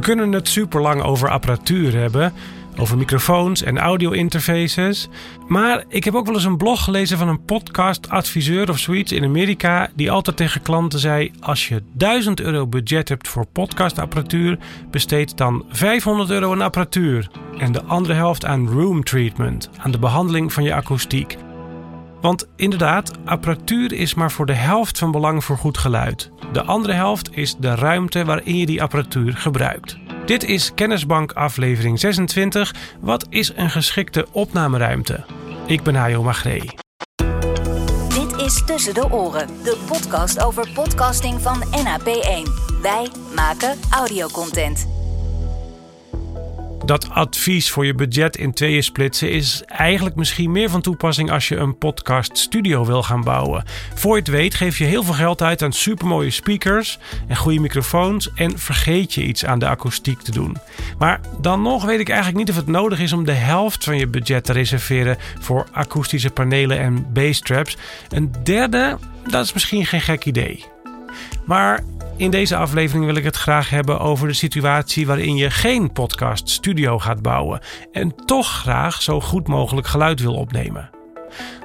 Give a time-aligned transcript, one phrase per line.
[0.00, 2.32] We kunnen het super lang over apparatuur hebben,
[2.76, 5.08] over microfoons en audio-interfaces.
[5.48, 9.24] Maar ik heb ook wel eens een blog gelezen van een podcast-adviseur of zoiets in
[9.24, 9.90] Amerika.
[9.94, 14.58] die altijd tegen klanten zei: Als je 1000 euro budget hebt voor podcastapparatuur,
[14.90, 17.30] besteed dan 500 euro aan apparatuur.
[17.58, 21.36] En de andere helft aan room treatment, aan de behandeling van je akoestiek.
[22.20, 26.30] Want inderdaad, apparatuur is maar voor de helft van belang voor goed geluid.
[26.52, 29.98] De andere helft is de ruimte waarin je die apparatuur gebruikt.
[30.26, 32.74] Dit is Kennisbank aflevering 26.
[33.00, 35.24] Wat is een geschikte opnameruimte?
[35.66, 36.70] Ik ben Hajo Magree.
[38.08, 42.50] Dit is Tussen de Oren, de podcast over podcasting van NAP1.
[42.82, 44.99] Wij maken audiocontent.
[46.84, 51.48] Dat advies voor je budget in tweeën splitsen is eigenlijk misschien meer van toepassing als
[51.48, 53.64] je een podcast studio wil gaan bouwen.
[53.94, 56.98] Voor je het weet geef je heel veel geld uit aan supermooie speakers
[57.28, 60.56] en goede microfoons en vergeet je iets aan de akoestiek te doen.
[60.98, 63.96] Maar dan nog weet ik eigenlijk niet of het nodig is om de helft van
[63.96, 67.76] je budget te reserveren voor akoestische panelen en basstraps.
[68.08, 70.64] Een derde, dat is misschien geen gek idee.
[71.44, 71.84] Maar
[72.20, 76.48] in deze aflevering wil ik het graag hebben over de situatie waarin je geen podcast
[76.48, 77.60] studio gaat bouwen
[77.92, 80.90] en toch graag zo goed mogelijk geluid wil opnemen.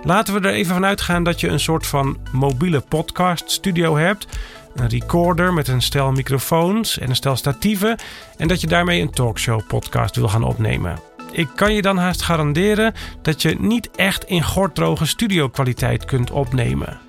[0.03, 4.27] Laten we er even vanuit gaan dat je een soort van mobiele podcast studio hebt,
[4.75, 7.97] een recorder met een stel microfoons en een stel statieven
[8.37, 10.99] en dat je daarmee een talkshow podcast wil gaan opnemen.
[11.31, 16.31] Ik kan je dan haast garanderen dat je niet echt in gorddroge studio kwaliteit kunt
[16.31, 17.04] opnemen.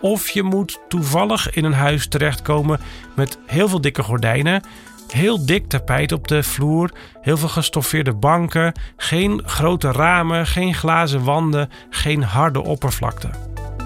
[0.00, 2.80] Of je moet toevallig in een huis terechtkomen
[3.14, 4.62] met heel veel dikke gordijnen,
[5.08, 11.24] heel dik tapijt op de vloer, heel veel gestoffeerde banken, geen grote ramen, geen glazen
[11.24, 13.30] wanden, geen harde oppervlakte.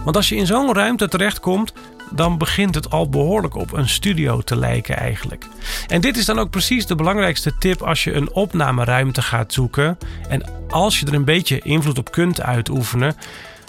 [0.04, 1.72] Want als je in zo'n ruimte terechtkomt,
[2.10, 5.46] dan begint het al behoorlijk op een studio te lijken eigenlijk.
[5.88, 9.98] En dit is dan ook precies de belangrijkste tip als je een opnameruimte gaat zoeken.
[10.28, 13.16] En als je er een beetje invloed op kunt uitoefenen,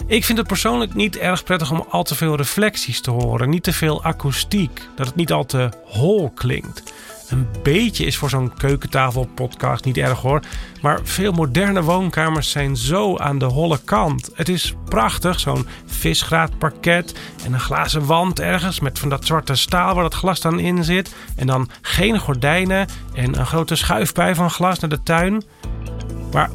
[0.06, 3.50] ik vind het persoonlijk niet erg prettig om al te veel reflecties te horen.
[3.50, 4.88] Niet te veel akoestiek.
[4.96, 6.82] Dat het niet al te hol klinkt.
[7.28, 10.42] Een beetje is voor zo'n keukentafelpodcast niet erg hoor.
[10.82, 14.30] Maar veel moderne woonkamers zijn zo aan de holle kant.
[14.34, 17.14] Het is prachtig, zo'n visgraat parket
[17.44, 20.84] en een glazen wand ergens met van dat zwarte staal waar dat glas dan in
[20.84, 21.14] zit.
[21.36, 25.42] En dan geen gordijnen en een grote schuifpui van glas naar de tuin.
[26.32, 26.50] Maar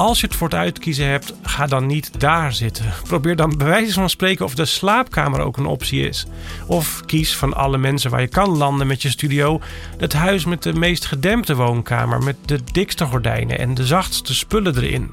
[0.00, 2.84] als je het voor het uitkiezen hebt, ga dan niet daar zitten.
[3.08, 6.26] Probeer dan bij wijze van spreken of de slaapkamer ook een optie is.
[6.66, 9.60] Of kies van alle mensen waar je kan landen met je studio
[9.98, 14.76] het huis met de meest gedempte woonkamer, met de dikste gordijnen en de zachtste spullen
[14.76, 15.10] erin.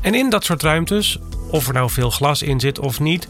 [0.00, 1.18] En in dat soort ruimtes,
[1.50, 3.28] of er nou veel glas in zit of niet,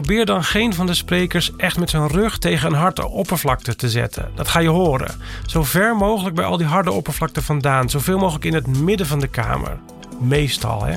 [0.00, 3.90] probeer dan geen van de sprekers echt met zijn rug tegen een harde oppervlakte te
[3.90, 4.30] zetten.
[4.34, 5.14] Dat ga je horen.
[5.46, 9.18] Zo ver mogelijk bij al die harde oppervlakte vandaan, zoveel mogelijk in het midden van
[9.18, 9.78] de kamer.
[10.20, 10.96] Meestal, hè.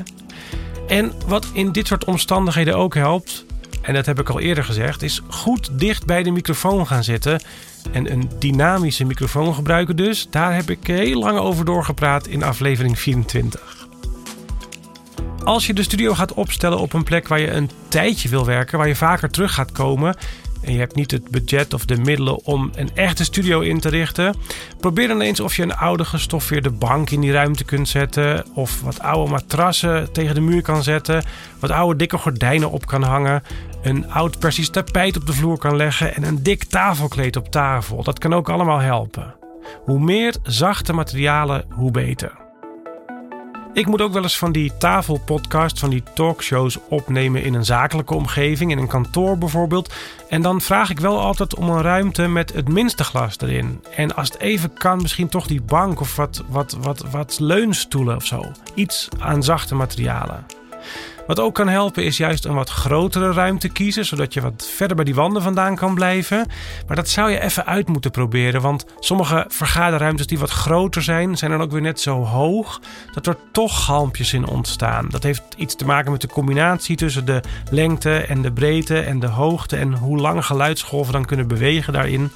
[0.88, 3.46] En wat in dit soort omstandigheden ook helpt,
[3.82, 7.42] en dat heb ik al eerder gezegd, is goed dicht bij de microfoon gaan zitten.
[7.92, 10.28] En een dynamische microfoon gebruiken dus.
[10.30, 13.77] Daar heb ik heel lang over doorgepraat in aflevering 24.
[15.48, 18.78] Als je de studio gaat opstellen op een plek waar je een tijdje wil werken,
[18.78, 20.16] waar je vaker terug gaat komen,
[20.62, 23.90] en je hebt niet het budget of de middelen om een echte studio in te
[23.90, 24.36] richten,
[24.80, 28.82] probeer dan eens of je een oude gestoffeerde bank in die ruimte kunt zetten, of
[28.82, 31.24] wat oude matrassen tegen de muur kan zetten,
[31.60, 33.44] wat oude dikke gordijnen op kan hangen,
[33.82, 38.04] een oud persisch tapijt op de vloer kan leggen en een dik tafelkleed op tafel.
[38.04, 39.36] Dat kan ook allemaal helpen.
[39.86, 42.47] Hoe meer zachte materialen, hoe beter.
[43.74, 48.14] Ik moet ook wel eens van die tafelpodcast, van die talkshows opnemen in een zakelijke
[48.14, 49.94] omgeving, in een kantoor bijvoorbeeld.
[50.30, 53.84] En dan vraag ik wel altijd om een ruimte met het minste glas erin.
[53.96, 58.16] En als het even kan, misschien toch die bank of wat, wat, wat, wat leunstoelen
[58.16, 58.52] of zo.
[58.74, 60.46] Iets aan zachte materialen.
[61.28, 64.96] Wat ook kan helpen is juist een wat grotere ruimte kiezen, zodat je wat verder
[64.96, 66.48] bij die wanden vandaan kan blijven.
[66.88, 71.38] Maar dat zou je even uit moeten proberen, want sommige vergaderruimtes die wat groter zijn,
[71.38, 72.82] zijn dan ook weer net zo hoog
[73.14, 75.08] dat er toch galmpjes in ontstaan.
[75.10, 77.42] Dat heeft iets te maken met de combinatie tussen de
[77.72, 82.32] lengte en de breedte en de hoogte en hoe lang geluidsgolven dan kunnen bewegen daarin.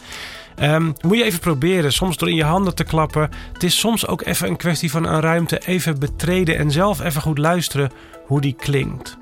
[0.59, 3.29] Um, moet je even proberen, soms door in je handen te klappen.
[3.53, 7.21] Het is soms ook even een kwestie van een ruimte even betreden en zelf even
[7.21, 7.91] goed luisteren
[8.25, 9.20] hoe die klinkt.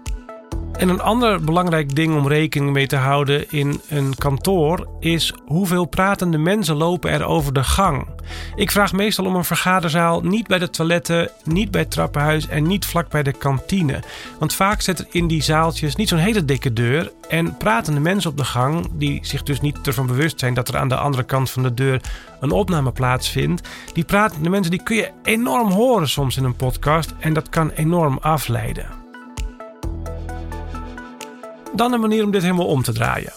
[0.73, 5.85] En een ander belangrijk ding om rekening mee te houden in een kantoor is hoeveel
[5.85, 8.07] pratende mensen lopen er over de gang.
[8.55, 12.67] Ik vraag meestal om een vergaderzaal niet bij de toiletten, niet bij het trappenhuis en
[12.67, 14.03] niet vlak bij de kantine.
[14.39, 18.31] Want vaak zit er in die zaaltjes niet zo'n hele dikke deur en pratende mensen
[18.31, 21.23] op de gang, die zich dus niet ervan bewust zijn dat er aan de andere
[21.23, 22.01] kant van de deur
[22.39, 27.13] een opname plaatsvindt, die pratende mensen die kun je enorm horen soms in een podcast
[27.19, 28.98] en dat kan enorm afleiden.
[31.75, 33.33] Dan een manier om dit helemaal om te draaien.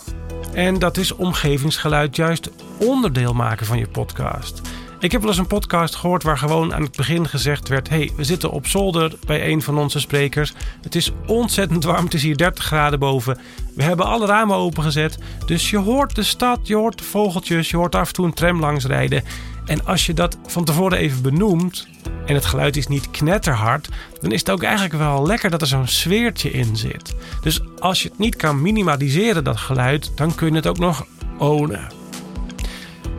[0.55, 4.61] En dat is omgevingsgeluid juist onderdeel maken van je podcast.
[5.03, 8.11] Ik heb wel eens een podcast gehoord waar gewoon aan het begin gezegd werd: hey,
[8.17, 10.53] we zitten op zolder bij een van onze sprekers.
[10.83, 13.39] Het is ontzettend warm, het is hier 30 graden boven.
[13.75, 15.19] We hebben alle ramen opengezet.
[15.47, 18.35] Dus je hoort de stad, je hoort de vogeltjes, je hoort af en toe een
[18.35, 19.25] tram langs rijden.
[19.65, 21.87] En als je dat van tevoren even benoemt
[22.27, 23.89] en het geluid is niet knetterhard,
[24.21, 27.15] dan is het ook eigenlijk wel lekker dat er zo'n sfeertje in zit.
[27.41, 31.07] Dus als je het niet kan minimaliseren, dat geluid, dan kun je het ook nog
[31.39, 31.89] ownen.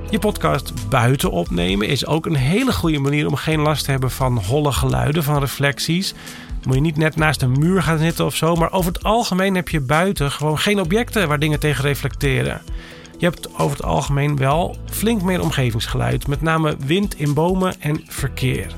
[0.09, 4.11] Je podcast buiten opnemen is ook een hele goede manier om geen last te hebben
[4.11, 6.13] van holle geluiden, van reflecties.
[6.63, 9.55] Moet je niet net naast een muur gaan zitten of zo, maar over het algemeen
[9.55, 12.61] heb je buiten gewoon geen objecten waar dingen tegen reflecteren.
[13.23, 18.01] Je hebt over het algemeen wel flink meer omgevingsgeluid, met name wind in bomen en
[18.07, 18.75] verkeer.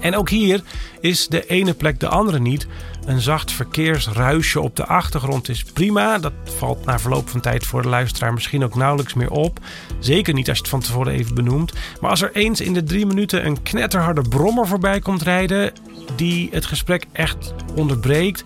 [0.00, 0.62] En ook hier
[1.00, 2.66] is de ene plek de andere niet.
[3.04, 6.18] Een zacht verkeersruisje op de achtergrond is prima.
[6.18, 9.60] Dat valt na verloop van tijd voor de luisteraar misschien ook nauwelijks meer op.
[9.98, 11.72] Zeker niet als je het van tevoren even benoemt.
[12.00, 15.72] Maar als er eens in de drie minuten een knetterharde brommer voorbij komt rijden,
[16.16, 18.44] die het gesprek echt onderbreekt,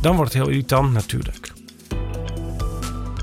[0.00, 1.56] dan wordt het heel irritant natuurlijk.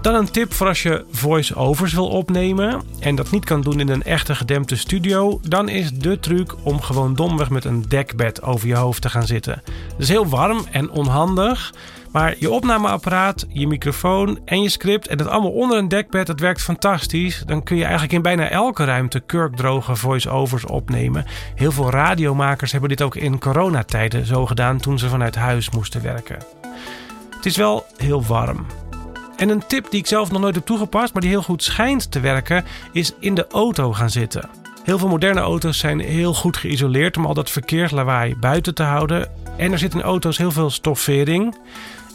[0.05, 3.89] Dan een tip voor als je voice-overs wil opnemen en dat niet kan doen in
[3.89, 8.67] een echte gedempte studio, dan is de truc om gewoon domweg met een dekbed over
[8.67, 9.61] je hoofd te gaan zitten.
[9.65, 11.73] Dat is heel warm en onhandig,
[12.11, 16.39] maar je opnameapparaat, je microfoon en je script en dat allemaal onder een dekbed, dat
[16.39, 17.43] werkt fantastisch.
[17.45, 21.25] Dan kun je eigenlijk in bijna elke ruimte kurkdroge voice-overs opnemen.
[21.55, 26.01] Heel veel radiomakers hebben dit ook in coronatijden zo gedaan toen ze vanuit huis moesten
[26.01, 26.37] werken.
[27.35, 28.65] Het is wel heel warm.
[29.35, 32.11] En een tip die ik zelf nog nooit heb toegepast, maar die heel goed schijnt
[32.11, 34.49] te werken, is in de auto gaan zitten.
[34.83, 39.29] Heel veel moderne auto's zijn heel goed geïsoleerd om al dat verkeerslawaai buiten te houden.
[39.57, 41.57] En er zit in auto's heel veel stoffering.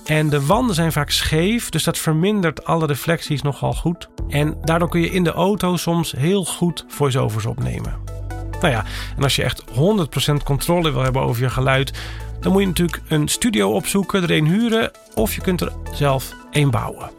[0.04, 4.08] En de wanden zijn vaak scheef, dus dat vermindert alle reflecties nogal goed.
[4.28, 8.19] En daardoor kun je in de auto soms heel goed voice-overs opnemen.
[8.60, 8.84] Nou ja,
[9.16, 11.92] en als je echt 100% controle wil hebben over je geluid,
[12.40, 16.32] dan moet je natuurlijk een studio opzoeken, er een huren of je kunt er zelf
[16.50, 17.10] een bouwen.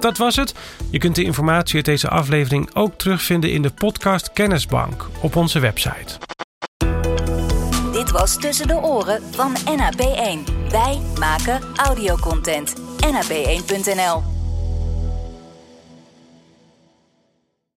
[0.00, 0.54] Dat was het.
[0.90, 5.58] Je kunt de informatie uit deze aflevering ook terugvinden in de podcast Kennisbank op onze
[5.58, 6.18] website.
[7.92, 10.52] Dit was Tussen de Oren van NAP1.
[10.70, 12.74] Wij maken audiocontent.
[13.00, 14.35] NAP1.nl